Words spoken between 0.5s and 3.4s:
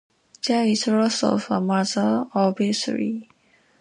is loss of a mother, obviously.